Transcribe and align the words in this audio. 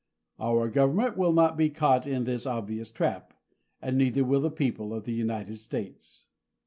Our 0.39 0.67
government 0.67 1.15
will 1.15 1.31
not 1.31 1.55
be 1.57 1.69
caught 1.69 2.07
in 2.07 2.23
this 2.23 2.47
obvious 2.47 2.89
trap 2.89 3.35
and 3.83 3.99
neither 3.99 4.23
will 4.23 4.41
the 4.41 4.49
people 4.49 4.95
of 4.95 5.03
the 5.03 5.13
United 5.13 5.57
States. 5.57 6.25